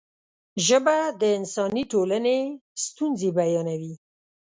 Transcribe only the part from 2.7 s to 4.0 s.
ستونزې بیانوي.